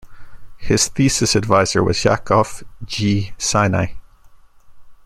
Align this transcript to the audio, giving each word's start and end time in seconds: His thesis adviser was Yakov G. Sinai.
His 0.57 0.87
thesis 0.87 1.35
adviser 1.35 1.83
was 1.83 2.03
Yakov 2.03 2.63
G. 2.85 3.33
Sinai. 3.37 3.97